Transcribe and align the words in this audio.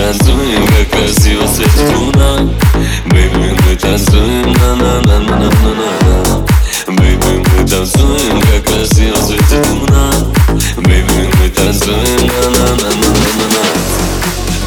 танцуем, 0.00 0.66
как 0.66 0.90
красиво 0.90 1.46
светит 1.46 1.96
луна 1.96 2.48
Бэйби, 3.06 3.56
мы 3.66 3.76
танцуем, 3.76 4.52
на-на-на-на-на-на-на 4.52 6.46
Бэйби, 6.86 7.44
мы 7.46 7.66
танцуем, 7.66 8.40
как 8.42 8.64
красиво 8.64 9.16
светит 9.16 9.66
луна 9.72 10.12
Бэйби, 10.76 11.30
мы 11.38 11.48
танцуем, 11.48 12.26
на-на-на-на-на-на 12.26 13.62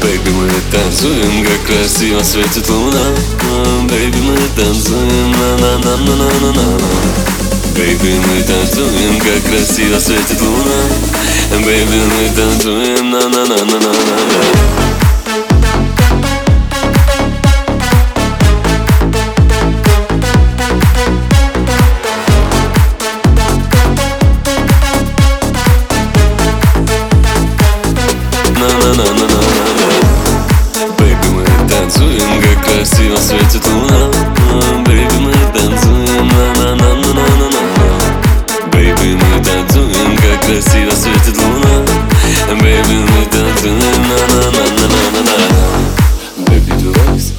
Бэйби, 0.00 0.30
мы 0.30 0.48
танцуем, 0.70 1.44
как 1.44 1.60
красиво 1.66 2.22
светит 2.22 2.68
луна 2.70 3.04
Бэйби, 3.88 4.20
мы 4.20 4.36
танцуем, 4.56 5.32
на-на-на-на-на-на 5.32 6.78
Бэйби, 7.76 8.12
мы 8.26 8.42
танцуем, 8.42 9.18
как 9.18 9.42
красиво 9.50 9.98
светит 9.98 10.40
луна 10.40 10.78
Бэйби, 11.64 12.00
мы 12.06 12.28
танцуем, 12.34 13.10
на-на-на-на-на-на 13.10 14.79
Бэйби, 30.98 31.28
мы 31.32 31.44
танцуем, 31.68 32.42
как 32.42 32.58
красиво 32.64 33.16
светит 33.16 33.66
луна 33.66 34.10
Бэйби, 34.84 35.18
мы 35.18 35.32
танцуем, 35.54 36.28
на-на-на-на-на-на 36.28 37.62
Бэйби, 38.70 39.14
мы 39.14 39.42
танцуем, 39.42 40.16
как 40.16 40.40
красиво 40.46 40.90
светит 40.90 41.36
луна 41.38 41.84
Бэйби, 42.60 42.96
мы 42.96 43.24
tanzuем, 43.30 44.02
na-na-na-na-na-na 44.10 45.36
Baby, 46.50 46.72
du 46.82 46.90
weißt, 46.92 47.32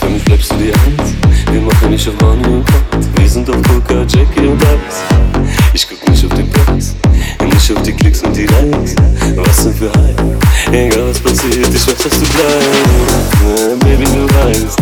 für 0.00 0.08
mich 0.08 0.24
bleibst 0.24 0.52
du 0.52 0.56
die 0.58 0.72
Eins 0.72 1.14
Wir 1.50 1.60
machen 1.60 1.90
nicht 1.90 2.08
auf 2.08 2.14
Money 2.20 2.46
und 2.46 2.64
Gott 2.66 3.04
Wir 3.16 3.28
sind 3.28 3.50
auf 3.50 3.56
Coca, 3.62 4.02
Jackie 4.02 4.46
und 4.46 4.62
Eis 4.62 5.02
Ich 5.74 5.88
guck 5.88 6.08
nicht 6.08 6.24
auf 6.24 6.34
den 6.34 6.48
Preis 6.50 6.94
Nicht 7.44 7.72
auf 7.76 7.82
die 7.82 7.92
Klicks 7.92 8.22
und 8.22 8.36
die 8.36 8.46
Likes 8.46 8.94
Was 9.36 9.64
denn 9.64 9.74
für 9.74 9.90
Hype 9.92 10.35
Egal 10.76 11.08
was 11.08 11.18
passiert, 11.18 11.68
ich 11.68 11.86
weiß, 11.86 11.96
dass 11.96 12.18
du 12.18 12.26
bleibst 12.32 13.80
Baby, 13.80 14.04
du 14.04 14.26
weißt 14.34 14.78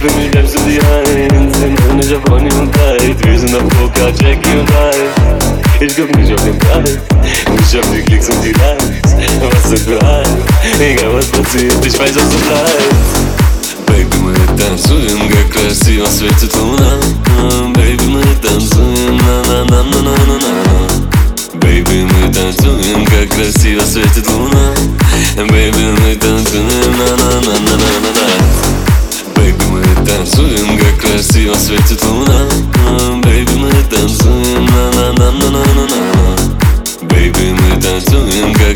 Für 0.00 0.10
mich 0.18 0.30
bleibst 0.30 0.54
du 0.54 0.60
die 0.60 0.80
Eins 0.80 1.60
Wir 1.60 1.68
machen 1.68 1.96
nicht 1.96 2.12
auf 2.14 2.24
Money 2.28 2.50
und 2.54 2.72
Geld 2.72 3.24
Wir 3.24 3.38
sind 3.38 3.54
auf 3.54 3.62
Coca, 3.78 4.08
Jackie 4.08 4.58
und 4.58 4.70
Eis 4.70 5.50
Ich 5.80 5.94
guck 5.94 6.16
nicht 6.16 6.32
auf 6.32 6.42
den 6.42 6.58
Preis 6.58 6.98
Nicht 7.50 7.76
auf 7.76 7.90
die 7.94 8.02
Klicks 8.02 8.28
und 8.30 8.42
die 8.42 8.52
Likes 8.52 9.14
Was 9.40 9.70
denn 9.70 9.78
für 9.78 10.00
Hype 10.06 10.80
Egal 10.80 11.14
was 11.14 11.26
passiert, 11.26 11.84
ich 11.84 11.98
weiß, 11.98 12.14
dass 12.14 12.28
du 12.28 12.38
bleibst 12.38 13.40
Baby, 13.86 14.16
мы 14.18 14.34
танцуем, 14.56 15.28
как 15.28 15.50
красиво 15.50 16.06
светит 16.06 16.54
луна 16.56 16.98
Baby, 17.74 18.06
мы 18.06 18.22
танцуем, 18.42 19.16
на-на-на-на-на-на 19.18 20.40
Baby, 21.54 22.06
мы 22.06 22.32
танцуем, 22.32 23.04
как 23.06 23.28
красиво 23.28 23.82
светит 23.84 24.28
луна 24.30 24.63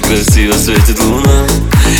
красиво 0.08 0.54
светит 0.54 0.98
луна 1.00 1.46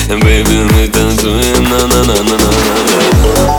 Baby, 0.09 0.65
мы 0.73 0.89
танцуем, 0.89 1.65
на-на-на-на-на-на 1.65 3.59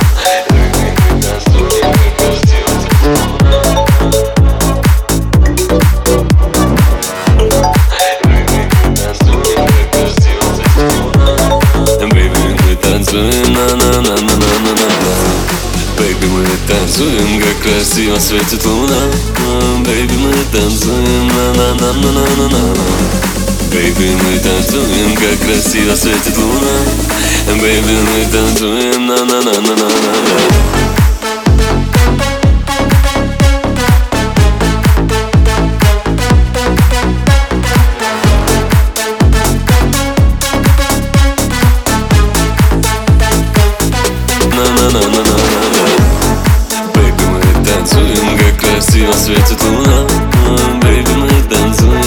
танцуем, 12.81 13.53
на-на-на-на-на-на 13.53 14.87
Бэйби, 15.97 16.27
мы 16.27 16.45
танцуем, 16.67 17.41
как 17.41 17.57
красиво 17.63 18.19
светит 18.19 18.65
луна 18.65 19.01
Бэйби, 19.85 20.17
мы 20.17 20.33
танцуем, 20.51 21.27
на-на-на-на-на-на 21.27 23.18
Бэйби, 23.71 24.15
мы 24.23 24.39
танцуем, 24.39 25.15
как 25.15 25.39
красиво 25.45 25.95
светит 25.95 26.37
луна 26.37 26.75
Бэйби, 27.59 27.95
мы 28.01 28.25
танцуем, 28.31 29.07
на-на-на-на-на-на 29.07 30.55
Бэйби, 46.93 47.25
мы 47.25 47.41
танцуем, 47.65 48.37
как 48.37 48.59
красиво 48.59 49.13
светит 49.13 49.61
луна 49.63 50.07
Бэйби, 50.81 51.13
мы 51.15 51.29
танцуем, 51.49 51.98